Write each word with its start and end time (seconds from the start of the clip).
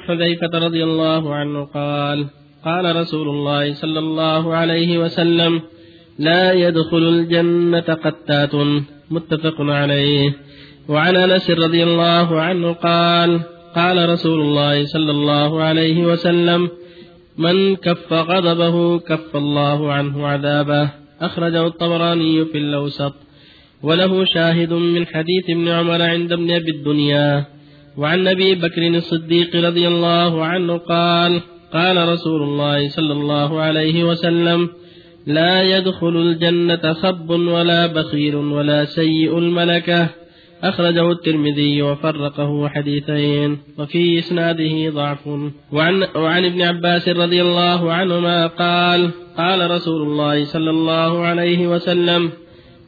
حذيفة 0.00 0.58
رضي 0.58 0.84
الله 0.84 1.34
عنه 1.34 1.64
قال 1.64 2.26
قال 2.64 2.96
رسول 2.96 3.28
الله 3.28 3.74
صلى 3.74 3.98
الله 3.98 4.54
عليه 4.54 4.98
وسلم 4.98 5.60
لا 6.18 6.52
يدخل 6.52 7.08
الجنة 7.08 7.80
قتات. 7.80 8.54
متفق 9.10 9.60
عليه. 9.60 10.36
وعن 10.88 11.16
أنس 11.16 11.50
رضي 11.50 11.82
الله 11.82 12.40
عنه 12.40 12.72
قال 12.72 13.40
قال 13.74 14.08
رسول 14.08 14.40
الله 14.40 14.84
صلى 14.84 15.10
الله 15.10 15.62
عليه 15.62 16.04
وسلم 16.04 16.68
من 17.38 17.76
كف 17.76 18.12
غضبه 18.12 18.98
كف 18.98 19.36
الله 19.36 19.92
عنه 19.92 20.26
عذابه. 20.26 20.90
أخرجه 21.20 21.66
الطبراني 21.66 22.44
في 22.44 22.58
الأوسط. 22.58 23.14
وله 23.82 24.24
شاهد 24.24 24.72
من 24.72 25.06
حديث 25.06 25.50
ابن 25.50 25.68
عمر 25.68 26.02
عند 26.02 26.32
ابن 26.32 26.50
أبي 26.50 26.70
الدنيا. 26.70 27.53
وعن 27.96 28.28
أبي 28.28 28.54
بكر 28.54 28.86
الصديق 28.86 29.56
رضي 29.56 29.88
الله 29.88 30.44
عنه 30.44 30.76
قال 30.76 31.40
قال 31.72 32.08
رسول 32.08 32.42
الله 32.42 32.88
صلى 32.88 33.12
الله 33.12 33.60
عليه 33.60 34.04
وسلم 34.04 34.68
لا 35.26 35.62
يدخل 35.62 36.16
الجنة 36.16 36.92
خب 36.92 37.30
ولا 37.30 37.86
بخيل 37.86 38.36
ولا 38.36 38.84
سيء 38.84 39.38
الملكة. 39.38 40.08
أخرجه 40.62 41.10
الترمذي 41.10 41.82
وفرقه 41.82 42.68
حديثين 42.68 43.58
وفي 43.78 44.18
إسناده 44.18 44.90
ضعف. 44.90 45.26
وعن, 45.72 46.06
وعن 46.16 46.44
ابن 46.44 46.62
عباس 46.62 47.08
رضي 47.08 47.42
الله 47.42 47.92
عنهما 47.92 48.46
قال 48.46 49.10
قال 49.36 49.70
رسول 49.70 50.02
الله 50.02 50.44
صلى 50.44 50.70
الله 50.70 51.20
عليه 51.20 51.66
وسلم 51.66 52.30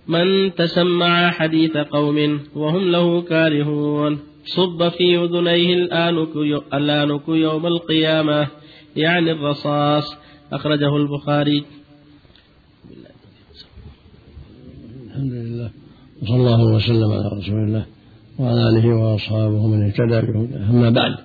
من 0.08 0.54
تسمع 0.54 1.30
حديث 1.30 1.76
قوم 1.76 2.40
وهم 2.54 2.90
له 2.90 3.22
كارهون. 3.22 4.35
صب 4.46 4.88
في 4.88 5.16
أذنيه 5.16 5.74
الآنك, 5.74 7.28
يوم 7.28 7.66
القيامة. 7.66 8.48
يعني 8.96 9.32
الرصاص. 9.32 10.16
أخرجه 10.52 10.96
البخاري. 10.96 11.64
الحمد 15.06 15.32
لله. 15.32 15.70
وصلى 16.22 16.36
الله 16.36 16.74
وسلم 16.74 17.12
على 17.12 17.28
رسول 17.38 17.64
الله 17.64 17.86
وعلى 18.38 18.68
آله 18.68 18.88
وأصحابه 18.88 19.66
من 19.66 19.86
اهتدى 19.86 20.32
بهداه 20.32 20.70
أما 20.70 20.90
بعد 20.90 21.16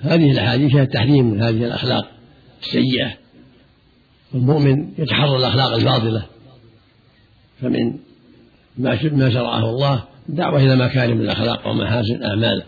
هذه 0.00 0.30
الأحاديث 0.30 0.70
فيها 0.70 0.82
التحريم 0.82 1.34
هذه 1.34 1.64
الأخلاق 1.64 2.10
السيئة. 2.62 3.12
والمؤمن 4.34 4.88
يتحرى 4.98 5.36
الأخلاق 5.36 5.74
الفاضلة. 5.74 6.26
فمن 7.60 7.98
ما 8.78 9.30
شرعه 9.30 9.70
الله 9.70 10.04
الدعوه 10.28 10.62
إلى 10.62 10.76
مكارم 10.76 11.20
الأخلاق 11.20 11.68
ومحاسن 11.68 12.14
الأعمال. 12.14 12.62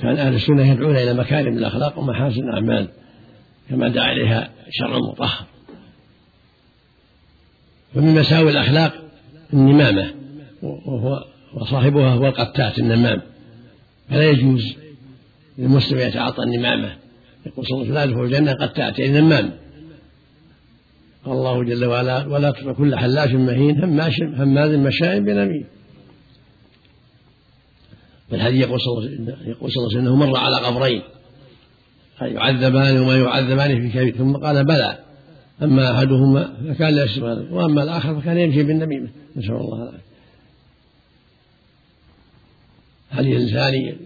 كان 0.00 0.16
أهل 0.16 0.34
السنة 0.34 0.72
يدعون 0.72 0.96
إلى 0.96 1.14
مكارم 1.14 1.58
الأخلاق 1.58 1.98
ومحاسن 1.98 2.40
الأعمال 2.40 2.88
كما 3.70 3.88
دعا 3.88 4.12
إليها 4.12 4.50
شرع 4.70 4.98
مطهر. 4.98 5.46
ومن 7.96 8.14
مساوي 8.14 8.50
الأخلاق 8.50 8.92
النمامة 9.52 10.10
وهو 10.62 11.24
وصاحبها 11.54 12.14
هو 12.14 12.26
القتات 12.26 12.78
النمام. 12.78 13.22
فلا 14.10 14.30
يجوز 14.30 14.74
للمسلم 15.58 15.98
يتعاطى 15.98 16.42
النمامة. 16.42 16.96
يقول 17.46 17.66
صلى 17.66 17.82
الله 17.82 18.00
عليه 18.00 18.12
وسلم 18.12 18.24
الجنة 18.24 18.52
قتات 18.52 18.98
يعني 18.98 19.20
نمام. 19.20 19.50
قال 21.24 21.34
الله 21.34 21.64
جل 21.64 21.84
وعلا 21.84 22.26
ولا 22.26 22.50
تطع 22.50 22.72
كل 22.72 22.96
حلاف 22.96 23.32
مهين 23.32 23.84
هماز 24.34 24.70
مشاء 24.70 25.18
بنميم. 25.18 25.64
والحديث 28.32 28.60
يقول 28.60 28.80
صلى 28.80 28.92
الله 28.92 29.08
عليه 29.42 29.56
وسلم 29.62 30.00
إنه 30.00 30.16
مر 30.16 30.36
على 30.36 30.66
قبرين. 30.66 31.02
يعذبان 32.20 33.00
وما 33.00 33.16
يعذبان 33.16 33.80
في 33.80 33.98
كبير 33.98 34.16
ثم 34.16 34.36
قال 34.36 34.64
بلى. 34.64 34.98
أما 35.62 35.92
أحدهما 35.92 36.74
فكان 36.74 36.94
لا 36.94 37.04
يسمع 37.04 37.32
وأما 37.50 37.82
الآخر 37.82 38.20
فكان 38.20 38.38
يمشي 38.38 38.62
بالنميمة 38.62 39.08
نسأل 39.36 39.54
الله 39.54 39.82
العافية. 39.82 40.00
الحديث 43.12 43.40
الثاني 43.40 43.96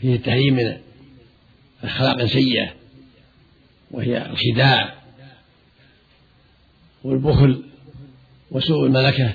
فيه 0.00 0.14
التحريم 0.14 0.54
من 0.54 0.76
أخلاق 1.84 2.24
سيئة 2.24 2.74
وهي 3.90 4.30
الخداع 4.30 4.94
والبخل 7.04 7.62
وسوء 8.50 8.86
الملكة؟ 8.86 9.34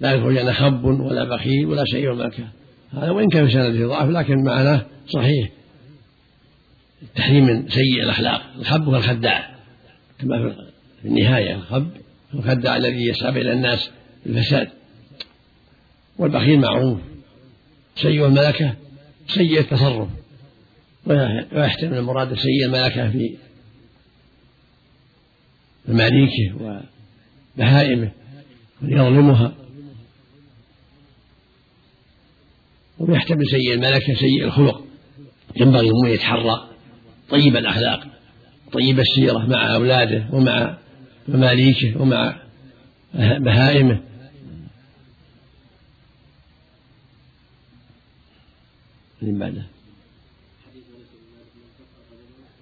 لا 0.00 0.12
يخرج 0.12 0.38
عن 0.38 0.52
خب 0.52 0.84
ولا 0.84 1.24
بخيل 1.24 1.66
ولا 1.66 1.84
سيء 1.84 2.12
الملكة. 2.12 2.48
هذا 2.92 3.10
وإن 3.10 3.28
كان 3.28 3.46
في 3.46 3.52
سنده 3.52 3.86
ضعف 3.86 4.08
لكن 4.08 4.44
معناه 4.44 4.86
صحيح. 5.08 5.48
التحريم 7.02 7.44
من 7.44 7.68
سيء 7.68 8.02
الأخلاق 8.02 8.42
الخب 8.58 8.88
والخداع. 8.88 9.56
كما 10.18 10.54
في 11.02 11.08
النهاية 11.08 11.54
الخب 11.54 11.88
الخداع 12.34 12.76
الذي 12.76 13.08
يسعى 13.08 13.30
إلى 13.30 13.52
الناس 13.52 13.90
بالفساد. 14.26 14.68
والبخيل 16.18 16.60
معروف. 16.60 16.98
سيء 17.96 18.26
الملكة 18.26 18.74
سيء 19.28 19.60
التصرف. 19.60 20.08
ويحتمل 21.06 21.98
المراد 21.98 22.34
سيء 22.34 22.66
الملكة 22.66 23.10
في 23.10 23.36
مماليكه 25.88 26.82
وبهائمه 27.56 28.10
يظلمها 28.82 29.52
ويحتمل 32.98 33.46
سيء 33.50 33.74
الملكة 33.74 34.14
سيء 34.14 34.44
الخلق. 34.44 34.84
ينبغي 35.56 35.88
المؤمن 35.88 36.10
يتحرى 36.10 36.68
طيب 37.30 37.56
الأخلاق 37.56 38.06
طيب 38.72 39.00
السيرة 39.00 39.46
مع 39.46 39.74
أولاده 39.74 40.26
ومع 40.32 40.78
مماليكه 41.28 42.02
ومع 42.02 42.36
بهائمه. 43.14 44.00
من 49.22 49.38
بعده؟ 49.38 49.62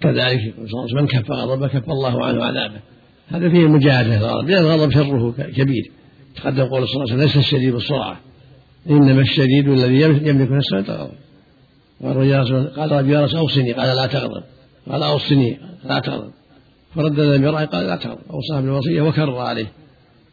كذلك 0.01 0.55
من 0.95 1.07
كف 1.07 1.31
غضبه 1.31 1.69
كف 1.69 1.91
الله 1.91 2.25
عنه 2.25 2.45
عذابه. 2.45 2.81
هذا 3.29 3.49
فيه 3.51 3.67
مجاهدة 3.67 4.17
الغضب. 4.17 4.49
لأن 4.49 4.65
الغضب 4.65 4.93
شره 4.93 5.31
كبير. 5.31 5.91
تقدم 6.37 6.65
قول 6.65 6.89
صلى 6.89 6.95
الله 6.95 7.13
عليه 7.13 7.15
وسلم 7.15 7.21
ليس 7.21 7.37
الشديد 7.37 7.73
بالسرعة 7.73 8.21
إنما 8.91 9.21
الشديد 9.21 9.69
الذي 9.69 10.01
يملك 10.01 10.51
نفسه 10.53 10.79
الغضب 10.79 11.15
قال 12.77 12.93
رجل 12.93 13.11
يا 13.11 13.25
رسول 13.25 13.39
أوصني. 13.39 13.73
قال 13.73 13.97
لا 13.97 14.07
تغضب 14.07 14.43
قال 14.89 15.03
أوصني. 15.03 15.59
لا 15.85 15.99
تغضب 15.99 16.33
فردد 16.95 17.19
المرأة 17.19 17.65
قال 17.65 17.87
لا 17.87 17.97
تغضب 17.97 18.21
أوصاه 18.31 18.61
بالوصية 18.61 19.03
وكرر 19.03 19.39
عليه. 19.39 19.73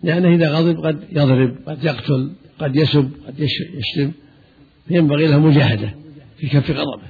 لأنه 0.04 0.36
إذا 0.36 0.50
غضب 0.50 0.86
قد 0.86 1.04
يضرب 1.12 1.58
قد 1.68 1.84
يقتل 1.84 2.32
قد 2.60 2.76
يسب 2.76 3.12
قد 3.28 3.40
يشتم. 3.40 4.12
فينبغي 4.88 5.28
له 5.28 5.40
مجاهدة 5.40 5.96
في 6.38 6.48
كف 6.48 6.72
غضبه. 6.72 7.08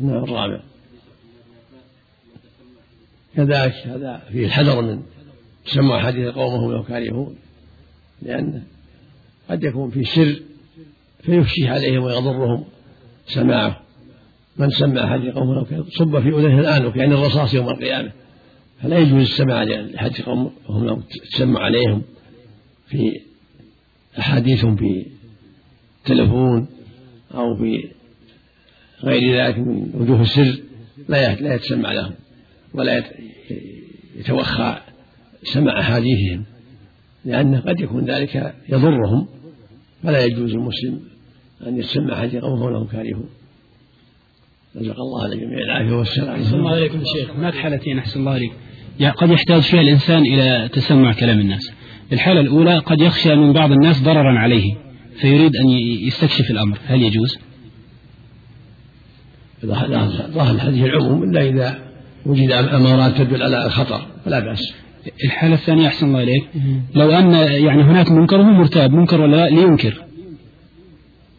نعم 0.00 0.24
الرابع. 0.24 0.60
كذلك 3.36 3.74
هذا 3.86 4.22
فيه 4.32 4.46
الحذر 4.46 4.82
من 4.82 5.02
سمع 5.64 6.00
حديث 6.02 6.28
قومه 6.28 6.72
لو 6.72 6.82
كارهون 6.82 7.36
لأنه 8.22 8.62
قد 9.50 9.64
يكون 9.64 9.90
في 9.90 10.04
سر 10.04 10.40
فيفشي 11.22 11.68
عليهم 11.68 12.02
ويضرهم 12.02 12.64
سماعه. 13.26 13.80
من 14.58 14.70
سمع 14.70 15.32
قوم 15.34 15.54
لو 15.54 15.84
صب 15.88 16.20
في 16.20 16.28
أذنه 16.28 16.60
الآن 16.60 16.92
يعني 16.96 17.14
الرصاص 17.14 17.54
يوم 17.54 17.68
القيامة 17.68 18.12
فلا 18.82 18.98
يجوز 18.98 19.22
السماع 19.22 19.62
لأحد 19.62 20.20
قوم 20.20 20.52
وهم 20.68 20.84
لو 20.84 21.02
تسمع 21.32 21.60
عليهم 21.60 22.02
في 22.86 23.20
أحاديثهم 24.18 24.76
في 24.76 25.06
تلفون 26.04 26.66
أو 27.34 27.56
في 27.56 27.88
غير 29.02 29.44
ذلك 29.44 29.58
من 29.58 29.90
وجوه 29.94 30.20
السر 30.20 30.58
لا 31.08 31.34
لا 31.34 31.54
يتسمع 31.54 31.92
لهم 31.92 32.14
ولا 32.74 33.04
يتوخى 34.16 34.80
سمع 35.42 35.80
أحاديثهم. 35.80 36.44
لأنه 37.24 37.60
قد 37.60 37.80
يكون 37.80 38.04
ذلك 38.04 38.54
يضرهم 38.68 39.28
فلا 40.02 40.24
يجوز 40.24 40.54
المسلم 40.54 41.00
أن 41.66 41.78
يسمع 41.78 42.12
أحد 42.12 42.36
قومه 42.36 42.70
لهم 42.70 42.86
كارهون 42.86 43.28
رزق 44.76 45.00
الله 45.00 45.22
على 45.22 45.36
جميع 45.36 45.58
العافية 45.58 45.96
والسلام. 45.96 46.40
أحسن 46.40 46.56
الله 46.56 46.70
عليكم 46.70 47.02
شيخ. 47.16 47.30
هناك 47.30 47.54
حالتين 47.54 47.98
أحسن 47.98 48.20
الله 48.20 48.32
عليك. 48.32 48.52
قد 49.16 49.30
يحتاج 49.30 49.62
فيها 49.62 49.80
الإنسان 49.80 50.22
إلى 50.22 50.68
تسمع 50.72 51.12
كلام 51.12 51.40
الناس. 51.40 51.72
الحالة 52.12 52.40
الأولى 52.40 52.78
قد 52.78 53.00
يخشى 53.00 53.34
من 53.34 53.52
بعض 53.52 53.72
الناس 53.72 54.02
ضررا 54.02 54.38
عليه 54.38 54.74
فيريد 55.20 55.56
أن 55.56 55.68
يستكشف 56.06 56.50
الأمر. 56.50 56.78
هل 56.86 57.02
يجوز؟ 57.02 57.38
ظاهر 59.64 60.54
الحديث 60.54 60.84
العموم 60.84 61.22
إلا 61.22 61.48
إذا 61.48 61.78
وجد 62.26 62.50
أمارات 62.52 63.16
تدل 63.16 63.42
على 63.42 63.66
الخطر 63.66 64.06
فلا 64.24 64.40
بأس. 64.40 64.74
الحالة 65.24 65.54
الثانية 65.54 65.86
أحسن 65.86 66.06
الله 66.06 66.22
إليك. 66.22 66.48
لو 66.94 67.10
أن 67.10 67.32
يعني 67.64 67.82
هناك 67.82 68.10
منكر 68.10 68.36
وهو 68.36 68.50
مرتاب. 68.50 68.90
منكر 68.92 69.20
ولا 69.20 69.36
لا؟ 69.36 69.48
لينكر. 69.48 70.04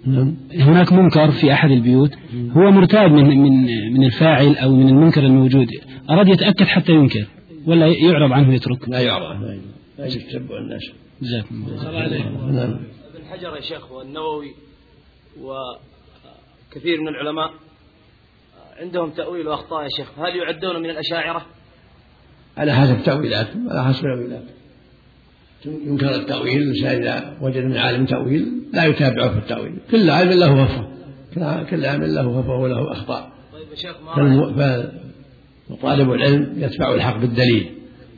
نعم. 0.05 0.35
هناك 0.53 0.93
منكر 0.93 1.31
في 1.31 1.53
أحد 1.53 1.71
البيوت. 1.71 2.11
هو 2.33 2.71
مرتاب 2.71 3.11
من 3.11 3.39
من 3.43 3.65
من 3.93 4.03
الفاعل 4.03 4.55
أو 4.55 4.75
من 4.75 4.89
المنكر 4.89 5.23
الموجود. 5.23 5.67
أراد 6.09 6.27
يتأكد 6.27 6.65
حتى 6.65 6.91
ينكر. 6.91 7.25
ولا 7.67 7.87
يعرض 7.87 8.31
عنه 8.31 8.53
يترك 8.53 8.89
لا 8.89 8.99
يعرض. 8.99 9.41
لا 9.97 10.05
يتبع 10.05 10.57
الناس 10.57 10.91
جزاكم 11.21 11.65
الله 11.67 12.07
نعم. 12.51 12.79
ابن 13.15 13.25
حجر 13.31 13.55
يا 13.55 13.61
شيخ 13.61 13.91
والنووي 13.91 14.51
وكثير 15.41 17.01
من 17.01 17.07
العلماء 17.07 17.51
عندهم 18.81 19.09
تأويل 19.09 19.47
وأخطاء 19.47 19.83
يا 19.83 19.89
شيخ. 19.97 20.19
هل 20.19 20.35
يعدون 20.35 20.79
من 20.83 20.89
الأشاعرة؟ 20.89 21.45
على 22.59 22.73
حسب 22.73 23.03
تأويلاتهم 23.03 23.69
على 23.69 23.83
حسب 23.83 24.01
تأويلاتهم 24.01 24.59
ينكر 25.65 26.15
التأويل 26.15 26.61
الإنسان 26.61 27.01
إذا 27.01 27.37
وجد 27.41 27.63
من 27.63 27.77
عالم 27.77 28.05
تأويل 28.05 28.47
لا 28.73 28.85
يتابعه 28.85 29.31
في 29.31 29.37
التأويل. 29.37 29.79
كل 29.91 30.09
عالم 30.09 30.31
له 30.31 30.63
هفوة 30.63 30.89
كل 31.69 31.85
عالم 31.85 32.03
له 32.03 32.39
هفوة 32.39 32.59
وله 32.59 32.91
أخطاء. 32.91 33.31
طيب 33.53 33.69
يا 33.71 33.75
شيخ 33.75 33.95
ما 34.01 34.91
وطالب 35.69 36.11
العلم 36.11 36.53
يتبع 36.57 36.93
الحق 36.93 37.17
بالدليل 37.17 37.69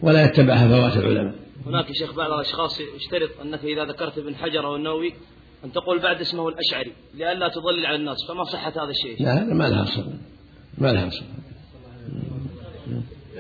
ولا 0.02 0.26
يتبع 0.26 0.54
هفوات 0.54 0.98
العلماء. 0.98 1.36
هناك 1.66 1.90
يا 1.90 1.94
شيخ 1.94 2.16
بعض 2.16 2.32
الأشخاص 2.32 2.82
يشترط 2.82 3.30
أنك 3.42 3.64
إذا 3.64 3.86
ذكرت 3.86 4.18
ابن 4.18 4.36
حجر 4.36 4.66
أو 4.66 4.76
النووي 4.76 5.14
أن 5.66 5.72
تقول 5.72 6.00
بعد 6.00 6.22
اسمه 6.22 6.50
الأشعري 6.50 6.94
لئلا 7.14 7.48
تضلل 7.48 7.86
على 7.86 7.96
الناس 7.96 8.18
فما 8.30 8.44
صحة 8.44 8.70
هذا 8.70 8.90
الشيء؟ 8.90 9.26
لا 9.26 9.54
ما 9.54 9.64
لها 9.64 9.84
أصل. 9.84 10.14
ما 10.78 10.88
لها 10.88 11.08
أصل. 11.08 11.26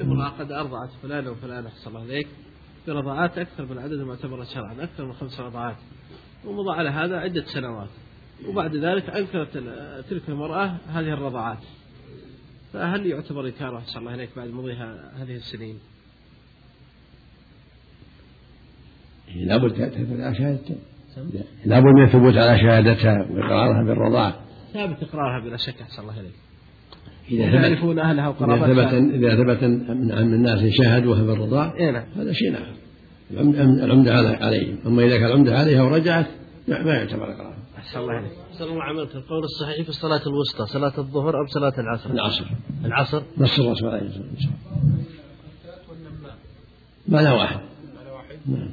امرأة 0.01 0.29
قد 0.29 0.51
أرضعت 0.51 0.89
فلان 1.03 1.27
وفلان 1.27 1.65
أحسن 1.65 1.89
الله 1.89 2.01
عليك. 2.01 2.27
برضاعات 2.87 3.37
أكثر 3.37 3.65
من 3.65 3.77
عدد 3.77 3.93
المعتبرة 3.93 4.43
شرعا 4.43 4.83
أكثر 4.83 5.05
من 5.05 5.13
خمس 5.13 5.39
رضعات 5.39 5.75
ومضى 6.45 6.77
على 6.77 6.89
هذا 6.89 7.17
عدة 7.17 7.45
سنوات. 7.45 7.89
وبعد 8.47 8.75
ذلك 8.75 9.09
أنكرت 9.09 9.57
تلك 10.09 10.29
المرأة 10.29 10.65
هذه 10.87 11.13
الرضعات 11.13 11.57
فهل 12.73 13.05
يعتبر 13.05 13.45
إنكارها 13.45 13.79
أحسن 13.79 13.99
الله 13.99 14.11
عليك 14.11 14.29
بعد 14.35 14.49
مضيها 14.49 15.11
هذه 15.17 15.35
السنين؟ 15.35 15.79
لابد 19.35 19.73
تثبت 19.73 20.19
على 20.19 20.35
شهادتها 20.35 20.77
لابد 21.65 21.85
من 21.85 22.03
الثبوت 22.03 22.37
على 22.37 22.59
شهادتها 22.59 23.27
وإقرارها 23.29 23.83
بالرضاعة. 23.83 24.41
ثابت 24.73 25.03
إقرارها 25.03 25.39
بلا 25.45 25.57
شك 25.57 25.81
أحسن 25.81 26.01
الله 26.01 26.13
عليك. 26.13 26.33
إذا 27.31 27.43
يعرفون 27.43 27.99
أهلها 27.99 28.27
وقرابتها. 28.27 28.71
إذا 28.71 28.83
ثبت 28.83 28.93
إذا 29.13 29.35
ثبت 29.35 29.63
من 30.23 30.33
الناس 30.33 30.59
شاهدوها 30.65 31.23
بالرضاع 31.23 31.73
إيه 31.73 31.91
نعم. 31.91 32.03
هذا 32.15 32.33
شيء 32.33 32.51
نعم 32.51 32.73
العمدة 33.83 34.13
عليهم. 34.13 34.77
أما 34.85 35.03
إذا 35.05 35.17
كان 35.17 35.25
العمدة 35.25 35.57
عليها 35.57 35.83
ورجعت 35.83 36.27
ما 36.67 36.93
يعتبر 36.93 37.23
إقرار 37.23 37.53
أحسن 37.77 37.99
الله 37.99 38.13
عليك 38.13 38.31
أحسن 38.51 38.63
الله 38.63 38.83
عملت 38.83 39.15
القول 39.15 39.43
الصحيح 39.43 39.81
في 39.83 39.89
الصلاة 39.89 40.21
الوسطى 40.27 40.65
صلاة 40.65 40.93
الظهر 40.97 41.35
أو 41.35 41.45
صلاة 41.45 41.73
العصر؟ 41.79 42.11
العصر. 42.11 42.45
العصر؟ 42.85 43.21
نص 43.37 43.59
الرسول 43.59 43.89
عليه 43.89 44.07
الصلاة 44.07 44.25
والسلام 44.33 44.55
معنى 47.07 47.29
واحد. 47.29 47.59
نعم 48.45 48.69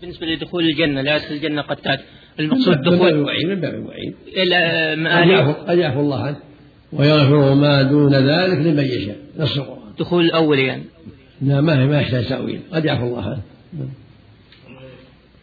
بالنسبة 0.00 0.26
لدخول 0.26 0.64
الجنة 0.64 1.00
لا 1.00 1.16
يدخل 1.16 1.34
الجنة 1.34 1.62
قتال 1.62 1.98
المقصود 2.40 2.80
دخول 2.80 3.26
من 3.48 3.60
باب 3.60 3.74
الوعيد. 3.74 4.14
إلى 4.36 5.54
قد 5.68 5.78
يعفو 5.78 6.00
الله 6.00 6.22
عنه. 6.22 6.36
ويغفر 6.94 7.54
ما 7.54 7.82
دون 7.82 8.14
ذلك 8.14 8.58
لمن 8.58 8.84
يشاء. 8.84 9.18
نص 9.36 9.56
القرآن 9.56 9.94
دخول 9.98 10.24
الأول 10.24 10.58
يعني. 10.58 10.84
لا 11.42 11.60
ما 11.60 11.82
هي 11.82 11.86
ما 11.86 12.00
يحتاج 12.00 12.28
تأويل. 12.28 12.62
قد 12.72 12.84
يعفو 12.84 13.06
الله 13.06 13.22
عنه. 13.22 13.42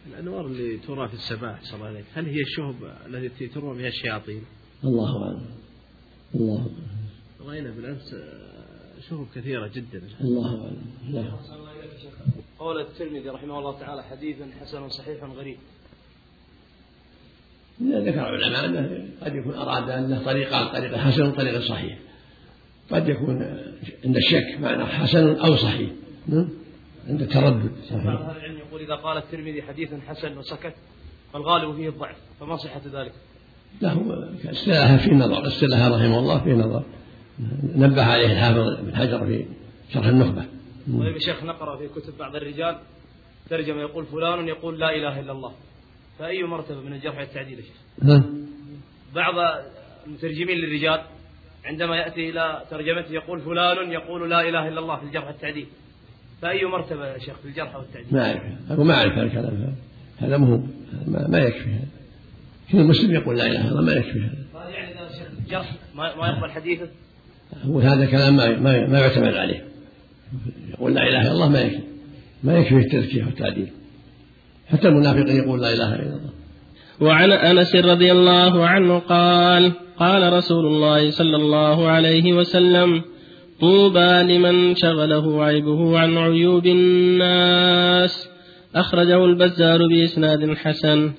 الأنوار 0.06 0.46
اللي 0.46 0.76
ترى 0.76 1.08
في 1.08 1.14
السماء 1.14 1.58
صلى 1.62 1.74
الله 1.74 1.86
عليه 1.86 2.04
هل 2.14 2.26
هي 2.26 2.40
الشهب 2.40 2.74
التي 3.06 3.46
ترى 3.46 3.74
بها 3.78 3.88
الشياطين؟ 3.88 4.42
الله 4.84 5.22
أعلم. 5.22 5.46
الله 6.34 6.58
أعلم. 6.58 6.76
رأينا 7.46 7.70
بالأمس 7.70 8.14
شهب 9.10 9.26
كثيرة 9.34 9.70
جدا. 9.74 10.02
الله 10.20 10.46
أعلم. 10.46 10.82
لا 11.10 11.24
قول 12.58 12.80
الترمذي 12.80 13.28
رحمه 13.28 13.58
الله 13.58 13.78
تعالى 13.78 14.02
حديث 14.02 14.36
حسن 14.60 14.88
صحيح 14.88 15.24
غريب. 15.24 15.56
ذكر 17.90 18.34
العلماء 18.34 18.64
أنه 18.64 19.04
قد 19.22 19.34
يكون 19.34 19.54
أراد 19.54 19.90
انه 19.90 20.24
طريقان 20.24 20.68
طريق 20.68 20.96
حسن 20.96 21.28
وطريق 21.28 21.60
صحيح. 21.60 21.98
قد 22.90 23.08
يكون 23.08 23.42
عند 24.04 24.16
الشك 24.16 24.60
معنى 24.60 24.84
حسن 24.84 25.36
أو 25.36 25.56
صحيح. 25.56 25.90
نعم. 26.26 26.48
عند 27.08 27.22
التردد 27.22 27.70
بعض 27.90 28.22
أهل 28.22 28.36
العلم 28.36 28.58
يقول 28.58 28.80
إذا 28.80 28.94
قال 28.94 29.16
الترمذي 29.16 29.62
حديث 29.62 29.90
حسن 30.08 30.38
وسكت 30.38 30.74
فالغالب 31.32 31.76
فيه 31.76 31.88
الضعف 31.88 32.16
فما 32.40 32.56
صحة 32.56 32.80
ذلك؟ 32.92 33.12
لا 33.80 33.92
هو 33.92 34.28
استلاها 34.44 34.96
في 34.96 35.10
نظر 35.10 35.46
استلاها 35.46 35.96
رحمه 35.96 36.18
الله 36.18 36.44
في 36.44 36.52
نظر. 36.52 36.84
نبه 37.62 38.02
عليه 38.02 38.32
الحافظ 38.32 38.80
بن 38.80 38.96
حجر 38.96 39.26
في 39.26 39.46
شرح 39.94 40.06
النخبة. 40.06 40.44
طيب 40.98 41.14
يا 41.14 41.18
شيخ 41.18 41.44
نقرأ 41.44 41.76
في 41.76 41.88
كتب 41.88 42.18
بعض 42.18 42.36
الرجال 42.36 42.78
ترجمة 43.50 43.80
يقول 43.80 44.06
فلان 44.06 44.48
يقول 44.48 44.80
لا 44.80 44.96
إله 44.96 45.20
إلا 45.20 45.32
الله. 45.32 45.52
فأي 46.18 46.42
مرتبة 46.42 46.80
من 46.80 46.92
الجرح 46.92 47.18
والتعديل 47.18 47.58
يا 47.58 47.62
شيخ؟ 47.62 47.76
نعم. 48.02 48.22
بعض 49.14 49.34
المترجمين 50.06 50.58
للرجال 50.58 51.02
عندما 51.64 51.96
يأتي 51.96 52.30
إلى 52.30 52.62
ترجمته 52.70 53.12
يقول 53.12 53.40
فلان 53.40 53.92
يقول 53.92 54.30
لا 54.30 54.48
إله 54.48 54.68
إلا 54.68 54.80
الله 54.80 54.96
في 54.96 55.04
الجرح 55.04 55.26
والتعديل 55.26 55.66
فأي 56.42 56.64
مرتبة 56.64 57.06
يا 57.06 57.18
شيخ 57.18 57.38
في 57.38 57.48
الجرح 57.48 57.76
والتعديل؟ 57.76 58.14
ما 58.14 58.26
أعرف 58.26 58.42
أقول 58.70 58.86
ما 58.86 58.94
أعرف 58.94 59.12
هذا 59.12 59.22
الكلام 59.22 59.74
هذا 60.18 60.36
ما, 60.36 61.28
ما 61.28 61.38
يكفي 61.38 61.70
هذا 61.70 61.88
كل 62.72 62.84
مسلم 62.84 63.14
يقول 63.14 63.38
لا 63.38 63.46
إله 63.46 63.60
إلا 63.60 63.70
الله 63.70 63.82
ما 63.82 63.92
يكفي 63.92 64.20
هذا 64.20 64.68
يعني 64.70 64.92
إذا 64.92 65.08
شيخ 65.18 65.28
الجرح 65.38 65.72
ما, 65.94 66.16
ما 66.16 66.28
يقبل 66.28 66.50
حديثه؟ 66.50 66.88
هو 67.64 67.80
هذا 67.80 68.06
كلام 68.06 68.36
ما 68.36 68.58
ما, 68.58 68.86
ما 68.86 69.00
يعتمد 69.00 69.34
عليه 69.34 69.64
يقول 70.70 70.94
لا 70.94 71.02
إله 71.02 71.20
إلا 71.20 71.32
الله 71.32 71.48
ما 71.48 71.60
يكفي 71.60 71.82
ما 72.42 72.58
يكفي 72.58 72.76
التزكية 72.76 73.24
والتعديل 73.24 73.72
حتى 74.72 74.88
المنافقين 74.88 75.36
يقول 75.36 75.60
لا 75.60 75.72
إله 75.72 75.94
إلا 75.94 76.02
الله. 76.02 76.32
وعن 77.00 77.32
أنس 77.32 77.76
رضي 77.76 78.12
الله 78.12 78.66
عنه 78.66 78.98
قال 78.98 79.72
قال 79.98 80.32
رسول 80.32 80.66
الله 80.66 81.10
صلى 81.10 81.36
الله 81.36 81.88
عليه 81.88 82.32
وسلم 82.32 83.02
طوبى 83.60 84.22
لمن 84.22 84.74
شغله 84.74 85.44
عيبه 85.44 85.98
عن 85.98 86.18
عيوب 86.18 86.66
الناس. 86.66 88.28
أخرجه 88.74 89.24
البزار 89.24 89.86
بإسناد 89.86 90.54
حسن. 90.54 91.12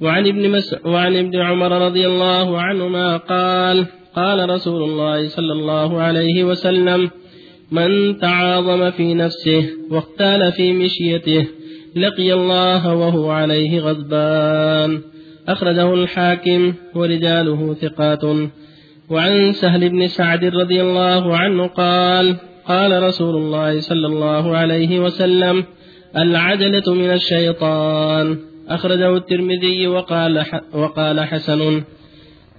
وعن 0.00 0.26
ابن 0.26 0.50
مس 0.50 0.74
وعن 0.84 1.16
ابن 1.16 1.40
عمر 1.40 1.86
رضي 1.86 2.06
الله 2.06 2.60
عنهما 2.60 3.16
قال 3.16 3.86
قال 4.16 4.50
رسول 4.50 4.82
الله 4.82 5.28
صلى 5.28 5.52
الله 5.52 6.00
عليه 6.00 6.44
وسلم 6.44 7.10
من 7.72 8.18
تعاظم 8.18 8.90
في 8.90 9.14
نفسه 9.14 9.68
واختال 9.90 10.52
في 10.52 10.72
مشيته 10.72 11.46
لقي 11.96 12.32
الله 12.32 12.94
وهو 12.94 13.30
عليه 13.30 13.80
غضبان. 13.80 15.02
أخرجه 15.48 15.94
الحاكم 15.94 16.74
ورجاله 16.94 17.74
ثقات. 17.74 18.24
وعن 19.10 19.52
سهل 19.52 19.88
بن 19.88 20.06
سعد 20.06 20.44
رضي 20.44 20.80
الله 20.80 21.36
عنه 21.36 21.66
قال 21.66 22.36
قال 22.66 23.02
رسول 23.02 23.36
الله 23.36 23.80
صلى 23.80 24.06
الله 24.06 24.56
عليه 24.56 25.00
وسلم 25.00 25.64
العجلة 26.16 26.94
من 26.94 27.10
الشيطان. 27.10 28.38
أخرجه 28.68 29.16
الترمذي 29.16 29.86
وقال 29.86 30.44
وقال 30.74 31.20
حسن. 31.20 31.82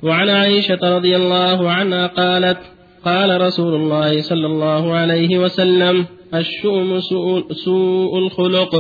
وعن 0.04 0.30
عائشة 0.30 0.80
رضي 0.96 1.16
الله 1.16 1.72
عنها 1.72 2.08
قالت 2.08 2.58
قال 3.06 3.42
رسول 3.42 3.76
الله 3.76 4.22
صلى 4.22 4.46
الله 4.46 4.94
عليه 4.94 5.40
وسلم 5.40 6.06
الشؤم 6.34 7.00
سوء, 7.00 7.54
سوء 7.54 8.18
الخلق. 8.18 8.76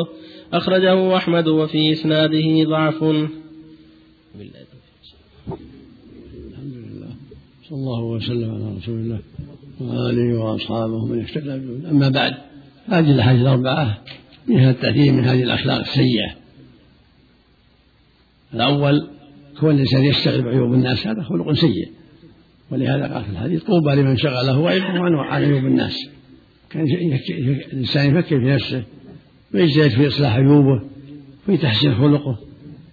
أخرجه 0.57 1.17
أحمد 1.17 1.47
وفي 1.47 1.91
إسناده 1.91 2.63
ضعف. 2.63 3.03
الحمد 3.03 3.29
لله 6.74 7.07
صلى 7.63 7.77
الله 7.77 8.03
وسلم 8.03 8.51
على 8.51 8.77
رسول 8.77 9.00
الله 9.00 9.19
وآله 9.79 10.39
وأصحابه 10.39 11.05
من 11.05 11.19
اهتدى 11.19 11.53
أما 11.89 12.09
بعد 12.09 12.33
هذه 12.88 13.12
الأحاديث 13.12 13.41
الأربعة 13.41 14.01
منها 14.47 14.71
التأثير 14.71 15.13
من 15.13 15.25
هذه 15.25 15.43
الأخلاق 15.43 15.79
السيئة. 15.79 16.35
الأول 18.53 19.07
كون 19.59 19.75
الإنسان 19.75 20.03
يشتغل 20.03 20.41
بعيوب 20.41 20.74
الناس 20.74 21.07
هذا 21.07 21.24
خلق 21.24 21.53
سيء. 21.53 21.89
ولهذا 22.71 23.13
قال 23.13 23.24
في 23.24 23.29
الحديث 23.29 23.63
طوبى 23.63 23.95
لمن 23.95 24.17
شغله 24.17 24.69
عيبه 24.69 24.85
عن 24.85 25.43
عيوب 25.43 25.65
الناس. 25.65 26.09
كان 26.69 26.85
الإنسان 27.71 28.09
يفكر 28.09 28.39
في 28.39 28.45
نفسه. 28.45 28.83
ويجتهد 29.55 29.89
في 29.89 30.07
إصلاح 30.07 30.35
عيوبه 30.35 30.81
وفي 31.43 31.57
تحسين 31.57 31.95
خلقه 31.95 32.39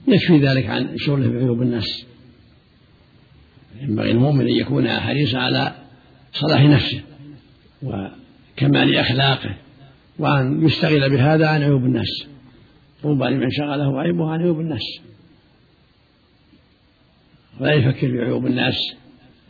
يكفي 0.08 0.38
ذلك 0.38 0.66
عن 0.66 0.98
شغله 0.98 1.28
بعيوب 1.28 1.62
الناس. 1.62 2.06
ينبغي 3.80 4.10
المؤمن 4.10 4.40
أن 4.40 4.56
يكون 4.56 4.88
حريصا 4.88 5.38
على 5.38 5.74
صلاح 6.32 6.62
نفسه 6.62 7.00
وكمال 7.82 8.96
أخلاقه 8.96 9.56
وأن 10.18 10.66
يشتغل 10.66 11.10
بهذا 11.10 11.48
عن 11.48 11.62
عيوب 11.62 11.84
الناس. 11.84 12.26
طوبى 13.02 13.24
لمن 13.24 13.50
شغله 13.50 14.00
عيبه 14.00 14.30
عن 14.30 14.40
عيوب 14.40 14.60
الناس. 14.60 15.00
ولا 17.60 17.72
يفكر 17.72 18.10
في 18.10 18.20
عيوب 18.20 18.46
الناس 18.46 18.74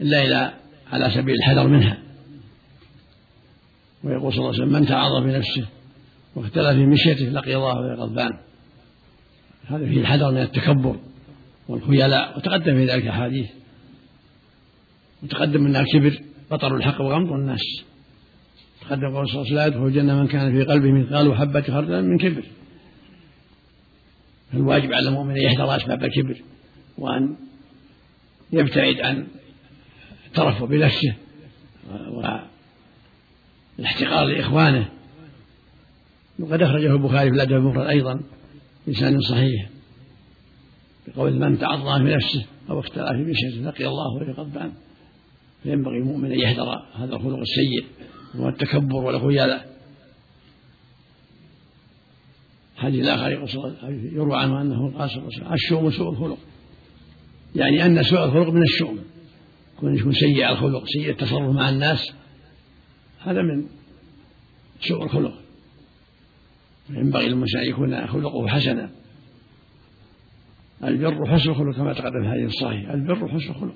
إلا 0.00 0.22
إلى 0.22 0.52
على 0.92 1.10
سبيل 1.10 1.34
الحذر 1.34 1.68
منها. 1.68 1.98
ويقول 4.04 4.32
صلى 4.32 4.38
الله 4.38 4.52
عليه 4.52 4.62
وسلم 4.62 4.80
من 4.80 4.86
تعاظم 4.86 5.24
بنفسه 5.24 5.66
واختلى 6.36 6.74
في 6.74 6.86
مشيته 6.86 7.24
لقي 7.24 7.54
الله 7.54 7.80
وهو 7.80 7.94
غضبان. 8.02 8.38
هذا 9.66 9.86
فيه 9.86 10.00
الحذر 10.00 10.30
من 10.30 10.42
التكبر 10.42 10.96
والخيلاء 11.68 12.36
وتقدم 12.38 12.74
في 12.74 12.86
ذلك 12.86 13.06
أحاديث. 13.06 13.50
وتقدم 15.22 15.62
منها 15.62 15.80
الكبر 15.80 16.20
بطر 16.50 16.76
الحق 16.76 17.00
وغمط 17.00 17.32
الناس. 17.32 17.84
تقدم 18.80 19.16
قول 19.16 19.28
صلى 19.28 19.42
الله 19.42 19.62
عليه 19.62 19.70
وسلم 19.72 19.86
الجنة 19.86 20.20
من 20.20 20.26
كان 20.26 20.52
في 20.52 20.64
قلبه 20.64 20.92
مثقال 20.92 21.36
حبة 21.36 21.62
خردل 21.62 22.04
من 22.04 22.18
كبر. 22.18 22.44
فالواجب 24.52 24.92
على 24.92 25.08
المؤمن 25.08 25.30
أن 25.30 25.42
يحذر 25.42 25.76
أسباب 25.76 26.04
الكبر 26.04 26.42
وأن 26.98 27.36
يبتعد 28.52 29.00
عن 29.00 29.26
الترفع 30.26 30.64
بنفسه 30.64 31.14
والاحتقار 33.78 34.24
لإخوانه. 34.24 34.88
وقد 36.38 36.62
أخرجه 36.62 36.92
البخاري 36.92 37.30
في 37.30 37.36
الأدب 37.36 37.52
المفرد 37.52 37.86
أيضا 37.86 38.20
بلسان 38.86 39.20
صحيح 39.20 39.68
بقول 41.08 41.38
من 41.38 41.58
تعظم 41.58 42.04
في 42.04 42.14
نفسه 42.14 42.46
أو 42.70 42.80
اختلف 42.80 43.08
في 43.08 43.24
مشيته 43.30 43.56
لقي 43.56 43.86
الله 43.86 44.14
وهو 44.14 44.32
غضبان 44.32 44.72
فينبغي 45.62 45.98
المؤمن 45.98 46.32
أن 46.32 46.40
يحذر 46.40 46.82
هذا 46.94 47.16
الخلق 47.16 47.38
السيء 47.38 47.84
وهو 48.34 48.48
التكبر 48.48 48.96
والخيلاء 48.96 49.72
حديث 52.76 53.04
الآخر 53.04 53.30
يروى 54.12 54.36
عنه 54.36 54.60
أنه 54.62 54.98
قال 54.98 55.10
صلى 55.10 55.18
الله 55.18 55.34
عليه 55.34 55.36
وسلم 55.36 55.52
الشؤم 55.52 55.90
سوء 55.90 56.10
الخلق. 56.10 56.38
يعني 57.56 57.86
أن 57.86 58.02
سوء 58.02 58.24
الخلق 58.24 58.48
من 58.48 58.62
الشؤم. 58.62 58.98
يكون 59.76 59.98
يكون 59.98 60.12
سيء 60.12 60.50
الخلق 60.50 60.84
سيء 60.86 61.10
التصرف 61.10 61.54
مع 61.54 61.68
الناس 61.68 62.12
هذا 63.18 63.42
من 63.42 63.66
سوء 64.80 65.04
الخلق. 65.04 65.41
ينبغي 66.90 67.28
للمسلم 67.28 67.60
أن 67.60 67.68
يكون 67.68 68.06
خلقه 68.06 68.48
حسنا. 68.48 68.90
البر 70.84 71.26
حسن 71.26 71.50
الخلق 71.50 71.76
كما 71.76 71.92
تقدم 71.92 72.22
في 72.22 72.26
الحديث 72.26 72.46
الصحيح. 72.46 72.90
البر 72.90 73.28
حسن 73.28 73.50
الخلق. 73.50 73.74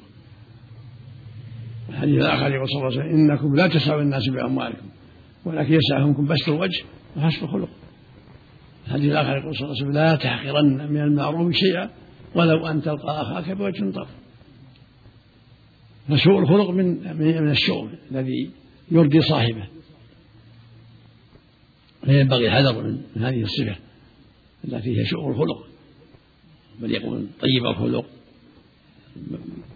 الحديث 1.89 2.15
الآخر 2.15 2.55
يقول 2.55 2.69
صلى 2.69 2.77
الله 2.77 3.01
عليه 3.01 3.01
وسلم 3.01 3.31
إنكم 3.31 3.55
لا 3.55 3.69
تسعوا 3.69 4.03
الناس 4.03 4.29
بأموالكم 4.29 4.87
ولكن 5.45 5.75
يسعهم 5.75 6.27
بسط 6.27 6.49
الوجه 6.49 6.85
وحسن 7.17 7.45
الخلق. 7.45 7.69
الحديث 8.87 9.13
الآخر 9.13 9.37
يقول 9.37 9.57
صلى 9.57 9.65
الله 9.65 9.77
عليه 9.77 9.83
وسلم 9.83 9.93
لا 9.93 10.17
تحقرن 10.17 10.93
من 10.93 11.01
المعروف 11.01 11.53
شيئا 11.53 11.91
ولو 12.35 12.67
أن 12.67 12.83
تلقى 12.83 13.23
أخاك 13.23 13.51
بوجه 13.51 13.91
طرف. 13.91 14.09
فسوء 16.09 16.39
الخلق 16.39 16.71
من 16.71 17.17
من 17.17 17.51
الشؤم 17.51 17.91
الذي 18.11 18.51
يرضي 18.91 19.21
صاحبه. 19.21 19.67
فينبغي 22.07 22.47
الحذر 22.47 22.83
من 23.17 23.23
هذه 23.23 23.43
الصفة 23.43 23.77
التي 24.65 25.01
هي 25.01 25.07
شؤم 25.07 25.31
الخلق 25.31 25.67
بل 26.81 26.95
يكون 26.95 27.31
طيب 27.41 27.67
الخلق 27.67 28.07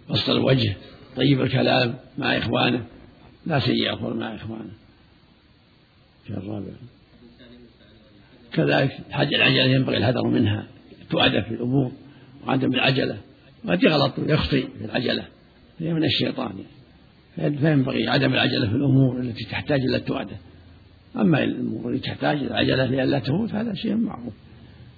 بسط 0.09 0.29
الوجه 0.29 0.75
طيب 1.15 1.41
الكلام 1.41 1.95
مع 2.17 2.37
إخوانه 2.37 2.85
لا 3.45 3.59
سيء 3.59 3.93
الخلق 3.93 4.15
مع 4.15 4.35
إخوانه. 4.35 4.71
الرابع 6.29 6.71
كذلك 8.53 8.91
حج 9.11 9.33
العجلة 9.33 9.63
ينبغي 9.63 9.97
الحذر 9.97 10.27
منها 10.27 10.67
تؤدى 11.09 11.41
في 11.41 11.51
الأمور 11.51 11.91
وعدم 12.47 12.73
العجلة. 12.73 13.17
قد 13.67 13.83
يغلط 13.83 14.19
ويخطئ 14.19 14.67
في 14.79 14.85
العجلة 14.85 15.27
هي 15.79 15.93
من 15.93 16.03
الشيطان 16.03 16.53
فينبغي 17.35 18.07
عدم 18.07 18.33
العجلة 18.33 18.69
في 18.69 18.75
الأمور 18.75 19.19
التي 19.19 19.45
تحتاج 19.45 19.79
إلى 19.81 19.95
التؤدة 19.95 20.37
أما 21.15 21.43
الأمور 21.43 21.93
التي 21.93 22.09
تحتاج 22.09 22.37
العجلة 22.37 22.85
لئلا 22.85 23.19
تموت 23.19 23.53
هذا 23.53 23.73
شيء 23.73 23.95
معروف. 23.95 24.33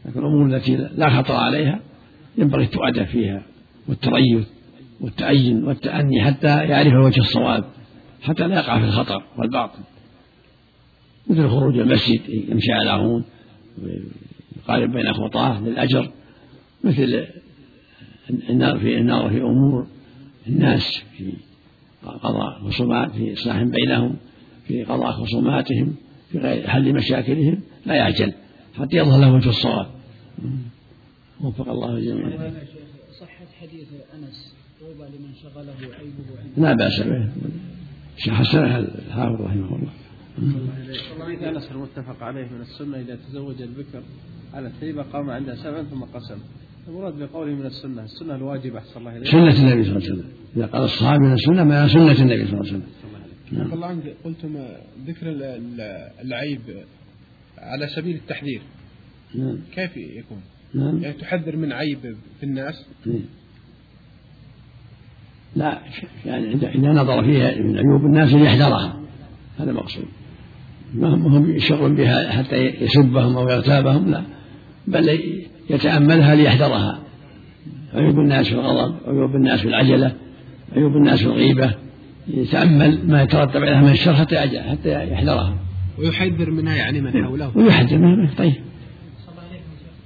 لكن 0.06 0.20
الأمور 0.20 0.46
التي 0.46 0.76
لا 0.76 1.10
خطر 1.10 1.36
عليها 1.36 1.80
ينبغي 2.38 2.64
التؤدة 2.64 3.06
فيها 3.06 3.42
والتريث 3.88 4.48
والتأين 5.02 5.64
والتأني 5.64 6.24
حتى 6.24 6.48
يعرف 6.48 6.94
وجه 6.94 7.20
الصواب 7.20 7.64
حتى 8.22 8.48
لا 8.48 8.56
يقع 8.56 8.80
في 8.80 8.86
الخطر 8.86 9.24
والباطل. 9.38 9.80
مثل 11.28 11.50
خروج 11.50 11.78
المسجد 11.78 12.30
يمشي 12.30 12.72
على 12.72 12.92
هون 12.92 13.24
ويقارب 13.82 14.92
بين 14.92 15.14
خطاه 15.14 15.62
للأجر. 15.62 16.12
مثل 16.84 17.28
النار 18.50 18.80
في 18.80 18.98
النار 18.98 19.30
في 19.30 19.42
أمور 19.42 19.88
الناس 20.48 21.04
في 21.18 21.34
قضاء 22.04 22.60
خصومات 22.60 23.12
في 23.12 23.34
إصلاح 23.34 23.64
بينهم. 23.64 24.16
في 24.68 24.84
قضاء 24.84 25.12
خصوماتهم 25.12 25.96
في 26.32 26.68
حل 26.68 26.94
مشاكلهم 26.94 27.60
لا 27.86 27.96
يعجل 27.96 28.34
حتى 28.74 28.98
يظهر 28.98 29.22
له 29.22 29.34
وجه 29.34 29.50
الصواب. 29.50 29.88
وفق 31.42 31.70
الله 31.70 31.98
الجميع 31.98 32.52
صحة 33.20 33.46
حديث 33.62 33.88
أنس 34.16 34.56
طوبى 34.80 35.10
لمن 35.18 35.34
شغله 35.44 35.96
عيبه. 36.00 36.28
لا 36.58 36.74
بأس 36.74 37.02
به. 37.02 37.30
حسنها 38.18 38.80
الحافظ 38.80 39.42
رحمه 39.42 39.76
الله. 39.76 39.92
حديث 41.26 41.44
أنس 41.44 41.72
المتفق 41.72 42.24
عليه 42.24 42.46
من 42.46 42.62
السنة 42.62 42.98
إذا 42.98 43.16
تزوج 43.16 43.62
البكر 43.62 44.02
على 44.54 44.68
الثيبه 44.68 45.04
قام 45.04 45.30
عندها 45.30 45.56
سبعا 45.56 45.84
ثم 45.84 46.04
قسم. 46.04 46.40
المراد 46.88 47.14
بقوله 47.20 47.54
من 47.54 47.66
السنة 47.66 48.04
السنة 48.04 48.36
الواجبة 48.36 48.78
أحسن 48.80 49.00
الله 49.00 49.18
إليك. 49.18 49.28
سنة 49.28 49.42
النبي 49.42 49.84
صلى 49.84 49.98
الله 49.98 50.06
عليه 50.06 50.14
وسلم. 50.14 50.30
إذا 50.58 50.66
قال 50.66 50.84
الصحابي 50.84 51.24
من 51.26 51.34
السنة 51.34 51.64
ما 51.64 51.88
سنة 51.88 52.22
النبي 52.22 52.46
صلى 52.46 52.54
الله 52.54 52.60
عليه 52.60 52.60
وسلم. 52.60 52.84
نعم. 53.52 53.74
الله 53.74 53.88
عنك 53.88 54.16
قلتم 54.24 54.66
ذكر 55.08 55.26
العيب 56.22 56.62
على 57.58 57.88
سبيل 57.88 58.16
التحذير. 58.16 58.62
نعم. 59.36 59.58
كيف 59.76 59.98
يكون؟ 59.98 60.42
نعم. 60.74 61.04
يعني 61.04 61.14
تحذر 61.14 61.56
من 61.56 61.72
عيب 61.72 62.16
في 62.40 62.44
الناس؟ 62.46 62.86
لا 65.56 65.80
يعني 66.26 66.54
إذا 66.54 66.92
نظر 66.92 67.24
فيها 67.24 67.56
من 67.56 67.78
عيوب 67.78 68.06
الناس 68.06 68.32
يحذرها 68.32 69.00
هذا 69.60 69.72
المقصود. 69.72 70.06
ما 70.94 71.08
هم 71.08 71.60
شر 71.60 71.88
بها 71.88 72.32
حتى 72.32 72.56
يسبهم 72.56 73.38
أو 73.38 73.50
يغتابهم؟ 73.50 74.12
لا. 74.12 74.24
بل 74.88 75.20
يتأملها 75.70 76.36
ليحذرها. 76.36 77.04
عيوب 77.94 78.20
الناس 78.20 78.48
في 78.48 78.54
الغضب 78.54 78.96
عيوب 79.08 79.36
الناس 79.36 79.60
في 79.62 79.68
العجلة 79.68 80.16
عيوب 80.76 80.98
الناس 80.98 81.20
في 81.20 81.26
الغيبة. 81.26 81.76
يتأمل 82.28 83.08
ما 83.08 83.22
يترتب 83.22 83.62
عليها 83.62 83.82
من 83.82 83.92
الشر 83.92 84.14
حتى 84.14 84.40
حتى 84.62 85.12
يحذرها. 85.12 85.58
ويحذر 85.98 86.52
منها 86.52 86.76
يعني 86.76 87.02
من 87.02 87.26
حوله. 87.26 87.58
ويحذر 87.58 87.98
منها. 87.98 88.34
طيب. 88.38 88.54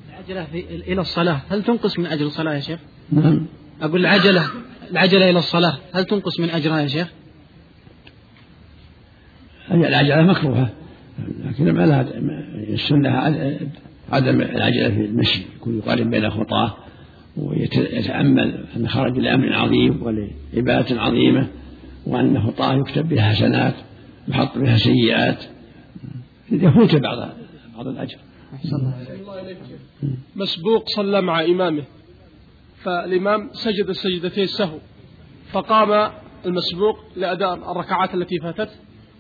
العجلة 0.10 0.48
إلى 0.88 1.02
الصلاة. 1.02 1.42
هل 1.50 1.64
تنقص 1.64 2.00
من 2.00 2.06
أجر 2.06 2.26
الصلاة 2.26 2.54
يا 2.54 2.60
شيخ؟ 2.60 2.80
نعم. 3.12 3.46
أقول 3.82 4.02
العجلة 4.02 4.44
العجلة 4.92 5.30
إلى 5.30 5.40
الصلاة. 5.40 5.78
هل 5.94 6.06
تنقص 6.06 6.40
من 6.40 6.50
أجرها 6.50 6.80
يا 6.80 6.88
شيخ؟ 6.88 7.08
هي 9.68 9.88
العجلة 9.88 10.22
مكروهة. 10.22 10.70
لكن 11.46 11.72
ما 11.72 11.86
لها 11.86 12.02
السنة 12.74 13.10
عدم 14.12 14.42
العجلة 14.42 14.90
في 14.90 15.06
المشي 15.06 15.42
يكون 15.56 15.78
يقارن 15.78 16.10
بين 16.10 16.30
خطاه 16.30 16.78
ويتأمل 17.38 18.66
أن 18.78 18.88
خرج 18.88 19.18
لأمر 19.18 19.54
عظيم 19.54 20.04
ولعبادة 20.04 21.02
عظيمة. 21.02 21.48
وأن 22.08 22.42
خطاه 22.42 22.74
يكتب 22.74 23.10
بها 23.10 23.30
حسنات 23.30 23.74
يحط 24.28 24.58
بها 24.58 24.78
سيئات. 24.78 25.44
يفوت 26.52 26.96
بعض 26.96 27.30
بعض 27.76 27.88
الأجر. 27.88 28.18
مسبوق 30.36 30.90
صلى 30.90 31.22
مع 31.22 31.46
إمامه. 31.46 31.84
فالإمام 32.84 33.50
سجد 33.54 33.90
السجدتين 33.90 34.44
السهو 34.44 34.78
فقام 35.52 36.12
المسبوق 36.46 37.00
لأداء 37.16 37.72
الركعات 37.72 38.14
التي 38.14 38.40
فاتت 38.40 38.70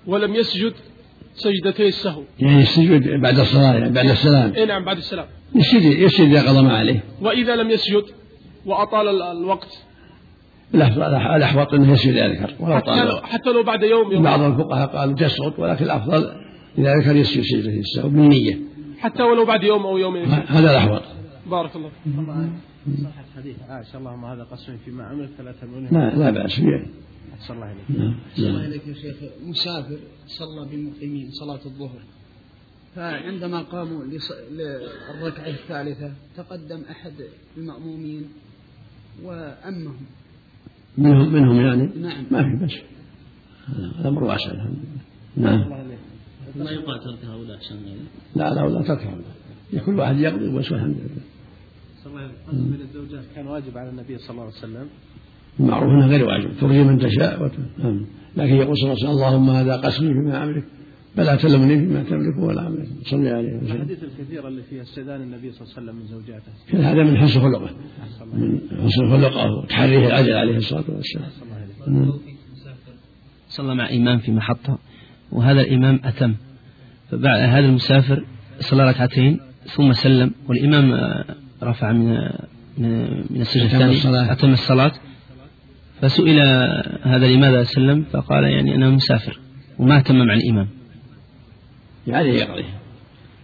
ولم 0.07 0.35
يسجد 0.35 0.73
سجدتي 1.33 1.87
السهو 1.87 2.23
يعني 2.39 2.61
السجود 2.61 3.01
بعد 3.21 3.39
الصلاة 3.39 3.73
يعني 3.73 3.93
بعد 3.93 4.09
السلام. 4.09 4.53
اي 4.53 4.65
نعم 4.65 4.85
بعد 4.85 4.97
السلام. 4.97 5.25
يسجد 5.55 5.81
يسجد 5.81 6.27
إذا 6.27 6.49
قضى 6.49 6.61
ما 6.61 6.77
عليه. 6.77 7.03
وإذا 7.21 7.55
لم 7.55 7.69
يسجد 7.69 8.03
وأطال 8.65 9.21
الوقت 9.21 9.86
الأحوط 10.75 11.73
أنه 11.73 11.93
يسجد 11.93 12.13
إذا 12.13 12.27
ذكر 12.27 12.55
ولو 12.59 12.75
حتى, 12.75 13.05
لو 13.05 13.17
حتى 13.17 13.49
لو 13.49 13.63
بعد 13.63 13.83
يوم 13.83 14.11
يوم. 14.11 14.23
بعض 14.23 14.41
الفقهاء 14.41 14.87
قالوا 14.87 15.15
تسقط 15.15 15.59
ولكن 15.59 15.85
الأفضل 15.85 16.31
إذا 16.77 16.93
ذكر 16.95 17.15
يسجد 17.15 17.43
سجدة 17.43 17.79
السهو 17.79 18.09
بالنية 18.09 18.59
حتى 18.99 19.23
ولو 19.23 19.45
بعد 19.45 19.63
يوم 19.63 19.85
أو 19.85 19.97
يومين. 19.97 20.25
هذا 20.25 20.71
الأحوط. 20.71 21.01
بارك 21.49 21.75
الله 21.75 21.91
صحة 23.03 23.25
حديث 23.35 23.55
عائشة 23.69 23.97
اللهم 23.97 24.25
هذا 24.25 24.43
قسم 24.43 24.77
فيما 24.85 25.03
عملت 25.03 25.31
فلا 25.37 25.51
تمنون 25.51 25.87
لا 25.91 26.15
لا 26.15 26.29
بأس 26.29 26.59
به 26.59 26.85
أحسن 27.39 27.53
الله 27.53 27.71
إليك 27.71 27.99
نعم 27.99 28.15
الله 28.37 28.65
إليك 28.65 28.87
يا 28.87 28.93
شيخ. 28.93 29.15
مسافر 29.43 29.97
صلى 30.27 30.67
بالمقيمين 30.71 31.29
صلاة 31.31 31.59
الظهر. 31.65 32.01
فعندما 32.95 33.61
قاموا 33.61 34.03
للركعة 34.51 35.47
الثالثة 35.47 36.11
تقدم 36.37 36.81
أحد 36.91 37.13
المأمومين 37.57 38.29
وأمهم. 39.23 40.05
منهم 40.97 41.33
منهم 41.33 41.55
يعني 41.55 41.89
نعم. 42.01 42.25
ما 42.31 42.43
في 42.43 42.65
بس. 42.65 42.73
هذا 43.67 44.01
الأمر 44.01 44.23
واسع 44.23 44.51
الحمد 44.51 44.75
لله. 45.37 45.51
نعم. 45.51 45.69
ما 46.55 46.71
يقال 46.71 46.99
ترك 46.99 47.25
هؤلاء 47.25 47.59
لا 48.35 48.53
لا 48.53 48.69
لا 48.69 48.81
تركهم 48.81 49.21
كل 49.85 49.99
واحد 49.99 50.17
يقضي 50.17 50.57
بس 50.57 50.71
والحمد 50.71 50.95
لله. 50.95 51.37
من 52.53 52.81
الزوجات 52.81 53.23
كان 53.35 53.47
واجب 53.47 53.77
على 53.77 53.89
النبي 53.89 54.17
صلى 54.17 54.29
الله 54.29 54.43
عليه 54.43 54.53
وسلم. 54.53 54.87
المعروف 55.59 55.89
انه 55.89 56.07
غير 56.07 56.25
واجب 56.25 56.49
ترجي 56.59 56.83
من 56.83 56.99
تشاء 56.99 57.43
وت... 57.43 57.51
نعم. 57.77 58.05
لكن 58.37 58.55
يقول 58.55 58.77
صلى 58.77 58.91
الله 58.91 59.03
عليه 59.03 59.09
وسلم 59.09 59.11
اللهم 59.11 59.49
هذا 59.49 59.75
قسمي 59.75 60.13
فيما 60.13 60.43
املك 60.43 60.63
فلا 61.17 61.35
تلمني 61.35 61.79
فيما 61.79 62.03
تملك 62.03 62.37
ولا 62.37 62.85
صلى 63.05 63.29
عليه 63.29 63.57
وسلم. 63.57 63.71
الأحاديث 63.71 64.03
الكثيرة 64.03 64.47
اللي 64.47 64.61
فيها 64.69 64.81
استئذان 64.81 65.21
النبي 65.21 65.51
صلى 65.51 65.61
الله 65.61 65.73
عليه 65.77 65.83
وسلم 65.83 65.95
من 65.95 66.05
زوجاته. 66.05 66.51
كل 66.71 66.77
هذا 66.77 67.03
من 67.03 67.17
حسن 67.17 67.39
خلقه. 67.39 67.69
من 68.33 68.59
حسن 68.83 69.09
خلقه 69.09 69.51
وتحريه 69.63 70.07
العدل 70.07 70.33
عليه 70.33 70.57
الصلاة 70.57 70.83
والسلام. 70.89 71.29
نعم. 71.87 72.13
صلى 73.49 73.75
مع 73.75 73.89
إمام 73.89 74.17
في 74.17 74.31
محطة 74.31 74.77
وهذا 75.31 75.61
الإمام 75.61 75.99
أتم. 76.03 76.33
فبعد 77.11 77.39
هذا 77.39 77.65
المسافر 77.65 78.23
صلى 78.59 78.89
ركعتين 78.89 79.39
ثم 79.65 79.91
سلم 79.91 80.31
والإمام 80.49 80.91
آه، 80.91 81.25
رفع 81.63 81.91
من 81.91 82.07
من 82.77 83.09
من 83.29 83.41
السجد 83.41 83.63
أتم 83.63 83.75
الثاني 83.75 83.91
الصلاة. 83.91 84.31
أتم 84.31 84.49
الصلاة. 84.49 84.91
فسئل 86.01 86.39
هذا 87.01 87.27
لماذا 87.27 87.63
سلم 87.63 88.05
فقال 88.11 88.43
يعني 88.43 88.75
أنا 88.75 88.89
مسافر 88.89 89.39
وما 89.79 89.97
أتم 89.97 90.15
مع 90.15 90.33
الإمام. 90.33 90.76
يعني 92.07 92.29
يقضي 92.29 92.65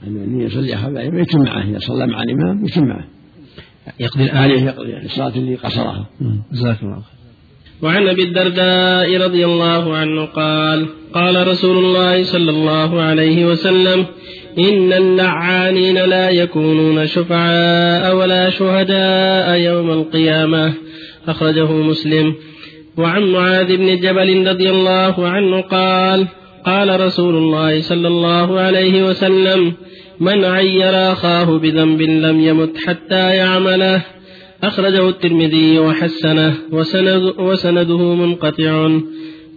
أن 0.08 0.42
يصلي 0.42 0.76
خلف 0.76 0.88
الإمام 0.88 1.20
يتم 1.20 1.44
معه 1.44 1.70
إذا 1.70 1.80
صلى 1.80 2.08
مع 2.08 2.24
الإمام 2.24 2.66
يتم 2.66 2.86
معه. 2.86 3.08
يقضي 4.00 4.30
عليه 4.30 4.54
الآن 4.54 4.68
يقضي 4.68 4.90
يعني 4.90 5.06
الصلاة 5.06 5.36
اللي 5.36 5.56
قصرها. 5.56 6.10
جزاكم 6.54 6.86
الله 6.86 6.96
خير. 6.96 7.14
وعن 7.82 8.08
أبي 8.08 8.24
الدرداء 8.24 9.18
رضي 9.18 9.46
الله 9.46 9.98
عنه 9.98 10.26
قال 10.26 10.88
قال 11.14 11.48
رسول 11.48 11.86
الله 11.86 12.24
صلى 12.24 12.52
الله 12.52 13.02
عليه 13.02 13.46
وسلم 13.46 14.06
إن 14.60 14.94
اللعانين 14.94 15.98
لا 15.98 16.30
يكونون 16.30 17.08
شفعاء 17.08 18.16
ولا 18.16 18.50
شهداء 18.50 19.60
يوم 19.60 19.92
القيامة. 19.92 20.74
أخرجه 21.28 21.72
مسلم. 21.72 22.36
وعن 22.98 23.24
معاذ 23.24 23.78
بن 23.78 24.00
جبل 24.00 24.48
رضي 24.48 24.70
الله 24.70 25.28
عنه 25.28 25.62
قال 25.62 26.28
قال 26.66 27.02
رسول 27.02 27.36
الله 27.36 27.82
صلى 27.82 28.08
الله 28.08 28.60
عليه 28.60 29.04
وسلم 29.10 29.74
من 30.20 30.46
عير 30.46 31.12
أخاه 31.12 31.58
بذنب 31.58 32.02
لم 32.02 32.40
يمت 32.40 32.78
حتى 32.86 33.36
يعمله. 33.36 34.02
أخرجه 34.64 35.10
الترمذي 35.10 35.80
وحسنه 35.80 36.54
وسند 36.72 37.34
وسنده 37.40 38.16
منقطع. 38.16 38.90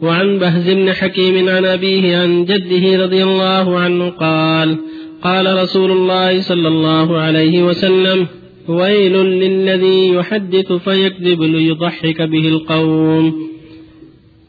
وعن 0.03 0.39
بهز 0.39 0.71
بن 0.71 0.93
حكيم 0.93 1.49
عن 1.49 1.65
أبيه 1.65 2.17
عن 2.17 2.45
جده 2.45 3.05
رضي 3.05 3.23
الله 3.23 3.79
عنه 3.79 4.09
قال 4.11 4.77
قال 5.23 5.63
رسول 5.63 5.91
الله 5.91 6.41
صلى 6.41 6.69
الله 6.69 7.19
عليه 7.19 7.63
وسلم 7.63 8.27
ويل 8.69 9.13
للذي 9.13 10.09
يحدث 10.09 10.73
فيكذب 10.73 11.43
ليضحك 11.43 12.23
به 12.23 12.49
القوم. 12.49 13.56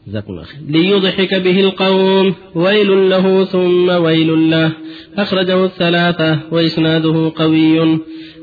جزاكم 0.08 0.32
الله 0.32 0.42
خير. 0.42 0.60
ليضحك 0.68 1.34
به 1.34 1.60
القوم 1.60 2.34
ويل 2.54 3.10
له 3.10 3.44
ثم 3.44 3.88
ويل 3.88 4.50
له. 4.50 4.72
أخرجه 5.18 5.64
الثلاثة 5.64 6.38
وإسناده 6.50 7.32
قوي. 7.36 7.98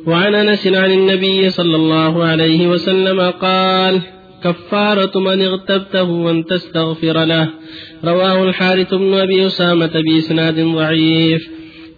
وعن 0.07 0.35
أنس 0.35 0.67
عن 0.67 0.91
النبي 0.91 1.49
صلى 1.49 1.75
الله 1.75 2.23
عليه 2.23 2.67
وسلم 2.67 3.21
قال 3.21 4.01
كفارة 4.43 5.19
من 5.19 5.41
اغتبته 5.41 6.03
وأن 6.03 6.45
تستغفر 6.45 7.25
له. 7.25 7.49
رواه 8.05 8.43
الحارث 8.43 8.93
بن 8.93 9.13
أبي 9.13 9.45
أسامة 9.45 9.91
بإسناد 10.05 10.59
ضعيف. 10.59 11.47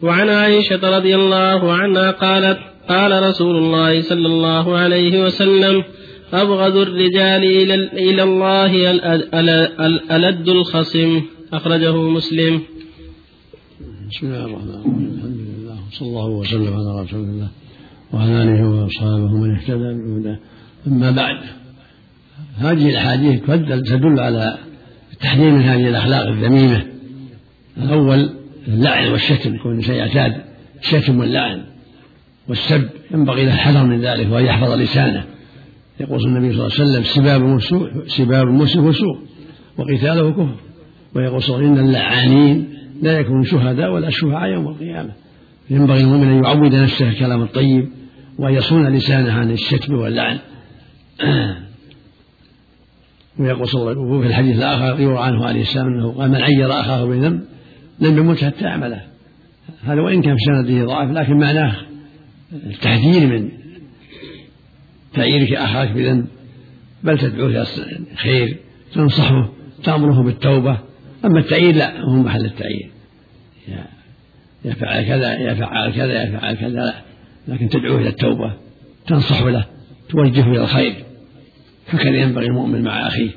وعن 0.02 0.30
عائشة 0.30 0.98
رضي 0.98 1.16
الله 1.16 1.74
عنها 1.74 2.12
قالت 2.12 2.60
قال 2.90 3.30
رسول 3.30 3.56
الله 3.56 4.02
صلى 4.02 4.28
الله 4.28 4.78
عليه 4.78 5.24
وسلم 5.24 5.84
أبغض 6.34 6.76
الرجال 6.78 7.44
إلى, 7.44 7.74
إلى 7.74 8.24
الله 8.24 8.92
الألد 9.82 10.50
الخصم. 10.50 11.22
أخرجه 11.54 11.96
مسلم. 11.96 12.62
بسم 14.12 14.28
الله 14.28 14.46
الرحمن 14.46 14.70
الرحيم. 14.70 15.14
الحمد 15.16 15.38
لله. 15.38 15.78
وصلى 15.92 16.08
الله 16.08 16.28
وسلم 16.28 16.74
على 16.74 17.02
رسول 17.04 17.20
الله 17.20 17.50
وعلى 18.14 18.44
آله 18.44 18.70
وأصحابه 18.70 19.38
من 19.38 19.56
اهتدى 19.56 19.94
بهداه 19.94 20.40
أما 20.88 21.12
بعد 21.12 21.38
هذه 22.58 22.90
الأحاديث 22.90 23.42
تدل 23.90 24.20
على 24.20 24.58
التحذير 25.14 25.52
من 25.52 25.62
هذه 25.62 25.88
الأخلاق 25.90 26.28
الذميمة. 26.28 26.84
الأول 27.78 28.30
اللعن 28.68 29.12
والشتم 29.12 29.56
يكون 29.56 29.72
الإنسان 29.72 29.96
يعتاد 29.96 30.42
الشتم 30.84 31.20
واللعن 31.20 31.64
والسب. 32.48 32.90
ينبغي 33.12 33.46
له 33.46 33.54
الحذر 33.54 33.84
من 33.84 34.02
ذلك 34.02 34.32
وأن 34.32 34.46
يحفظ 34.46 34.72
لسانه. 34.72 35.26
يقول 36.00 36.26
النبي 36.26 36.54
صلى 36.54 36.66
الله 36.66 36.80
عليه 36.80 36.90
وسلم 36.90 37.04
سباب 37.04 37.60
سباب 38.08 38.48
المسلم 38.48 38.92
فسوق 38.92 39.18
وقتاله 39.78 40.32
كفر. 40.32 40.56
ويقول 41.16 41.44
صلى 41.44 41.56
الله 41.56 41.68
عليه 41.68 41.72
وسلم 41.72 41.84
إن 41.84 41.90
اللعانين 41.90 42.68
لا 43.02 43.20
يكونوا 43.20 43.44
شهداء 43.44 43.94
ولا 43.94 44.10
شفعاء 44.10 44.50
يوم 44.50 44.68
القيامة. 44.68 45.12
ينبغي 45.70 46.02
المؤمن 46.02 46.28
أن 46.28 46.44
يعود 46.44 46.76
نفسه 46.76 47.10
الكلام 47.10 47.42
الطيب 47.42 47.90
وأن 48.40 48.54
يصون 48.54 48.88
لسانه 48.88 49.34
عن 49.34 49.52
الشتم 49.52 49.94
واللعن. 49.96 50.38
ويقول 53.40 53.68
صلى 53.68 53.82
الله 53.82 53.92
عليه 53.92 54.02
وسلم 54.02 54.22
في 54.22 54.28
الحديث 54.28 54.58
الآخر 54.58 55.00
يروى 55.00 55.20
عنه 55.20 55.46
عليه 55.46 55.62
السلام 55.62 55.88
أنه 55.88 56.12
قال 56.12 56.30
من 56.30 56.42
عير 56.42 56.72
أخاه 56.72 57.06
بذنب 57.06 57.42
لم 58.00 58.18
يمت 58.18 58.44
حتى 58.44 58.66
يعمله 58.66 59.02
هذا 59.84 60.02
وإن 60.02 60.22
كان 60.22 60.36
في 60.36 60.44
سنده 60.46 60.86
ضعف 60.86 61.12
لكن 61.12 61.40
معناه 61.40 61.76
التحذير 62.54 63.28
من 63.28 63.50
تعييرك 65.14 65.54
اخاك 65.54 65.92
بذنب. 65.92 66.28
بل 67.04 67.20
تدعوه 67.20 67.48
إلى 67.50 67.66
الخير 68.12 68.58
تنصحه 68.94 69.50
تأمره 69.84 70.24
بالتوبة. 70.24 70.78
أما 71.26 71.40
التعيير 71.40 71.76
لا 71.76 72.02
هو 72.02 72.14
محل 72.14 72.46
التعيير 72.46 72.90
يا- 73.68 74.74
فعل 74.74 75.04
كذا 75.04 75.34
يا 75.34 75.54
فعل 75.54 75.92
كذا 75.94 76.24
يا 76.24 76.40
فعل 76.40 76.56
كذا. 76.56 76.70
لا 76.70 76.94
لكن 77.48 77.70
تدعوه 77.70 78.02
إلى 78.02 78.10
التوبة 78.10 78.54
تنصح 79.08 79.42
له 79.42 79.66
توجهه 80.10 80.52
إلى 80.52 80.62
الخير. 80.62 80.96
هكذا 81.90 82.16
ينبغي 82.16 82.46
المؤمن 82.46 82.84
مع 82.84 83.08
أخيه. 83.08 83.30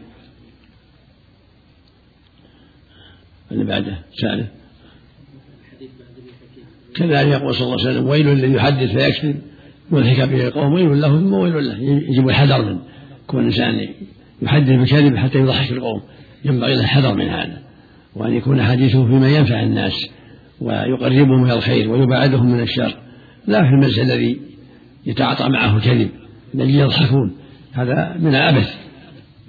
اللي 3.52 3.64
بعده 3.64 3.98
ثالث 4.22 4.48
كذلك 6.96 7.28
يقول 7.28 7.54
صلى 7.54 7.64
الله 7.66 7.80
عليه 7.80 7.90
وسلم 7.90 8.06
ويل 8.08 8.28
الذي 8.28 8.52
يحدث 8.52 8.90
فيكذب. 8.96 9.40
يضحك 9.92 10.28
به 10.28 10.46
القوم 10.46 10.72
ويل 10.72 11.00
له 11.00 11.20
ثم 11.20 11.32
ويل 11.32 11.68
له 11.68 11.78
يجب 11.82 12.28
الحذر 12.28 12.64
من 12.64 12.78
كون 13.26 13.40
الانسان 13.40 13.88
يحدث 14.42 14.68
بالكذب 14.68 15.16
حتى 15.16 15.38
يضحك 15.38 15.72
القوم 15.72 16.02
ينبغي 16.44 16.74
له 16.74 16.80
الحذر 16.80 17.14
من 17.14 17.28
هذا. 17.28 17.62
وأن 18.16 18.32
يكون 18.32 18.62
حديثه 18.62 19.06
فيما 19.06 19.28
ينفع 19.28 19.62
الناس 19.62 20.10
ويقربهم 20.60 21.44
إلى 21.44 21.54
الخير 21.54 21.90
ويبعدهم 21.90 22.52
من 22.52 22.60
الشر. 22.60 22.96
لا 23.46 23.62
في 23.62 23.68
المجلس 23.68 23.98
الذي 23.98 24.40
يتعاطى 25.06 25.48
معه 25.48 25.76
الكذب 25.76 26.10
الذي 26.54 26.78
يضحكون. 26.78 27.36
هذا 27.72 28.16
من 28.18 28.34
العبث. 28.34 28.74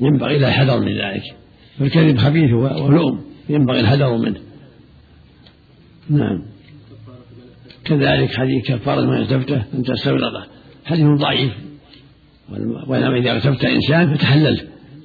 ينبغي 0.01 0.39
له 0.39 0.47
الحذر 0.47 0.79
من 0.79 0.97
ذلك. 0.97 1.23
فالكذب 1.79 2.17
خبيث 2.17 2.51
ولؤم. 2.53 3.21
ينبغي 3.49 3.79
الحذر 3.79 4.17
منه. 4.17 4.39
نعم. 6.09 6.50
كذلك 7.85 8.35
حديث 8.35 8.65
كفارة 8.65 9.01
من 9.01 9.17
اغتبته 9.17 9.63
أن 9.73 9.83
تستغرقه 9.83 10.47
حديث 10.85 11.05
ضعيف. 11.05 11.51
وإنما 12.87 13.17
إذا 13.17 13.31
اغتبت 13.31 13.65
إنسان 13.65 14.13
فتحلل. 14.13 14.61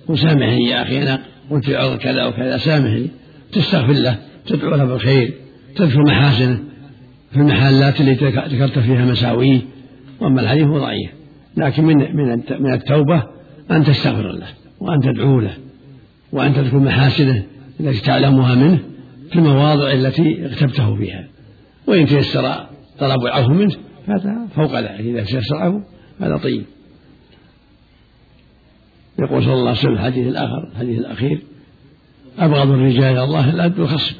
وسامحني 0.08 0.68
يا 0.68 0.82
أخي 0.82 1.02
أنا 1.02 1.22
قلت 1.50 1.64
في 1.64 1.76
عرض 1.76 1.98
كذا 1.98 2.24
وكذا 2.24 2.56
سامحني. 2.56 3.10
تستغفر 3.52 3.92
له 3.92 4.18
تدعو 4.46 4.74
له 4.74 4.84
بالخير 4.84 5.34
تذكر 5.76 6.02
محاسنه. 6.02 6.58
في 7.30 7.36
المحلات 7.36 8.00
التي 8.00 8.26
ذكرت 8.26 8.78
فيها 8.78 9.04
مساويه. 9.04 9.60
وأما 10.20 10.40
الحديث 10.40 10.66
ضعيف. 10.66 11.10
لكن 11.56 11.84
من 11.84 12.16
من 12.16 12.42
من 12.60 12.72
التوبة 12.72 13.22
أن 13.70 13.84
تستغفر 13.84 14.32
له 14.32 14.46
وأن 14.80 15.00
تدعو 15.00 15.40
له 15.40 15.54
وأن 16.32 16.54
تذكر 16.54 16.78
محاسنه 16.78 17.42
التي 17.80 18.00
تعلمها 18.00 18.54
منه 18.54 18.78
في 19.30 19.36
المواضع 19.36 19.92
التي 19.92 20.46
اغتبته 20.46 20.96
فيها 20.96 21.28
وإن 21.86 22.06
تيسر 22.06 22.66
طلب 22.98 23.24
العفو 23.24 23.52
منه 23.52 23.76
هذا 24.08 24.46
فوق 24.56 24.78
ذلك 24.78 24.90
إذا 24.90 25.24
تيسر 25.24 25.56
العفو 25.56 25.80
هذا 26.20 26.36
طيب. 26.36 26.64
يقول 29.18 29.44
صلى 29.44 29.52
الله 29.52 29.68
عليه 29.68 29.78
وسلم 29.78 29.92
الحديث 29.92 30.26
الآخر 30.26 30.68
الحديث 30.72 30.98
الأخير 30.98 31.42
أبغض 32.38 32.70
الرجال 32.70 33.04
إلى 33.04 33.24
الله 33.24 33.50
الأد 33.50 33.78
والخصم. 33.78 34.14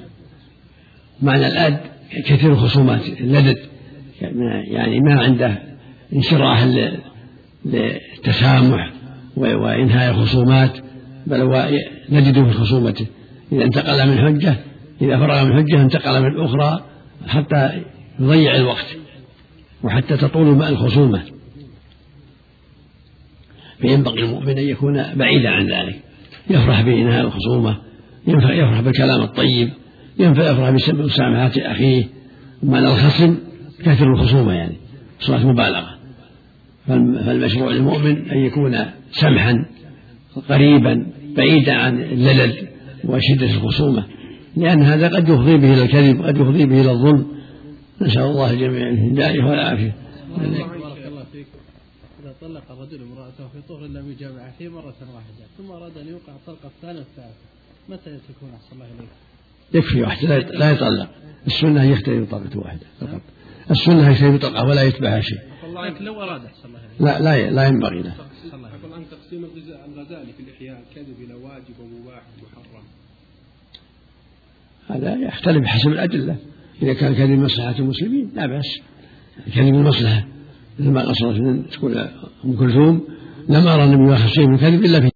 معنى 1.22 1.46
الأد 1.46 1.80
كثير 2.24 2.52
الخصومات 2.52 3.06
اللدد 3.20 3.58
يعني 4.70 5.00
ما 5.00 5.22
عنده 5.22 5.58
انشراح 6.12 6.66
للتسامح 7.64 8.92
وإنهاء 9.36 10.14
الخصومات 10.14 10.72
بل 11.26 11.68
نجده 12.10 12.44
في 12.44 12.52
خصومته. 12.52 13.06
إذا 13.52 13.64
انتقل 13.64 14.08
من 14.08 14.18
حجة 14.18 14.56
إذا 15.02 15.18
فرغ 15.18 15.44
من 15.44 15.52
حجة 15.52 15.82
انتقل 15.82 16.22
من 16.22 16.40
أخرى 16.40 16.84
حتى 17.26 17.82
يضيع 18.20 18.56
الوقت 18.56 18.96
وحتى 19.82 20.16
تطول 20.16 20.62
الخصومة. 20.62 21.22
فينبغي 23.80 24.22
المؤمن 24.22 24.58
أن 24.58 24.68
يكون 24.68 25.14
بعيدا 25.14 25.48
عن 25.48 25.66
ذلك. 25.66 26.00
يفرح 26.50 26.80
بإنهاء 26.80 27.24
الخصومة 27.24 27.76
يفرح 28.26 28.80
بالكلام 28.80 29.22
الطيب 29.22 29.70
يفرح 30.18 30.70
بمسامحة 30.90 31.52
أخيه. 31.56 32.04
مع 32.62 32.78
الخصم 32.78 33.36
كثر 33.84 34.12
الخصومة 34.12 34.52
يعني 34.52 34.76
صلاة 35.20 35.46
مبالغة. 35.46 35.98
فالمشروع 36.86 37.72
للمؤمن 37.72 38.30
أن 38.30 38.38
يكون 38.38 38.78
سمحا 39.10 39.66
قريبا 40.48 41.06
بعيدا 41.36 41.74
عن 41.74 42.00
الللل 42.00 42.68
وشدة 43.04 43.46
الخصومة. 43.46 44.04
لأن 44.56 44.82
هذا 44.82 45.08
قد 45.08 45.28
يفضي 45.28 45.56
به 45.56 45.74
إلى 45.74 45.82
الكذب 45.82 46.22
قد 46.22 46.36
يفضي 46.36 46.66
به 46.66 46.80
إلى 46.80 46.90
الظلم. 46.90 47.26
نسأل 48.00 48.22
الله 48.22 48.50
الجميع 48.50 48.88
الهداية 48.88 49.44
والعافية. 49.44 49.94
بارك 50.36 51.06
الله 51.06 51.24
فيك 51.32 51.46
إذا 52.22 52.34
طلق 52.40 52.62
الرجل 52.70 53.02
امرأته 53.02 53.48
في 53.48 53.62
طهر 53.68 53.86
لم 53.86 54.10
يجامع 54.10 54.50
فيه 54.58 54.68
مرة 54.68 54.94
واحدة 55.14 55.46
ثم 55.58 55.70
أراد 55.70 55.98
أن 55.98 56.08
يوقع 56.08 56.32
الطلقة 56.32 56.66
الثانية 56.76 56.98
والثالثة 56.98 57.34
متى 57.88 58.18
تكون 58.28 58.50
أحسن 58.54 58.72
الله 58.72 58.86
إليك؟ 58.86 59.08
يكفي 59.74 60.02
واحدة 60.02 60.38
لا 60.38 60.70
يطلق. 60.70 61.10
السنة 61.46 61.84
يختلف 61.84 62.28
بطلقة 62.28 62.58
واحدة 62.58 62.86
فقط. 63.00 63.20
السنة 63.70 64.10
يختلف 64.10 64.34
بطلقة 64.34 64.64
ولا 64.64 64.82
يتبعها 64.82 65.20
شيء. 65.20 65.38
لكن 65.84 66.04
لو 66.04 66.22
أراد 66.22 66.44
أحسن 66.44 66.68
الله 66.68 66.78
إليك. 66.78 67.00
لا 67.00 67.20
لا 67.20 67.50
لا 67.50 67.68
ينبغي 67.68 68.02
له. 68.02 68.14
عن 68.94 69.04
تقسيم 69.10 69.44
الغزالي 69.44 70.32
في 70.32 70.42
الإحياء 70.42 70.82
الكذب 70.88 71.16
إلى 71.24 71.34
واجب 71.34 71.80
ومباح. 71.80 72.22
هذا 74.88 75.14
يختلف 75.14 75.62
بحسب 75.62 75.88
الأدلة. 75.88 76.36
إذا 76.82 76.92
كان 76.92 77.14
كذب 77.14 77.38
مصلحة 77.38 77.78
المسلمين 77.78 78.30
لا 78.34 78.46
بأس. 78.46 78.80
كذب 79.54 79.74
المصلحة 79.74 80.26
مثل 80.78 80.90
ما 80.90 81.02
قصرت 81.02 81.40
من 81.40 81.68
تقول 81.70 81.98
أم 82.44 82.56
كلثوم 82.56 83.08
لم 83.48 83.68
أرى 83.68 83.84
النبي 83.84 84.02
يؤخذ 84.02 84.26
شيء 84.26 84.46
من 84.46 84.54
الكذب 84.54 84.84
إلا 84.84 85.00
في 85.00 85.10